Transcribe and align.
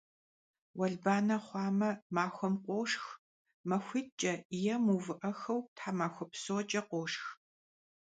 Vuelbane 0.77 1.37
xhuame, 1.45 1.89
maxuem 2.15 2.55
khoşşx, 2.63 3.05
maxuit'ç'e 3.69 4.33
yê 4.63 4.75
mıuvı'ejjıxxeu 4.85 5.59
themaxue 5.77 6.25
psoç'e 6.31 6.81
khoşşx. 6.89 7.25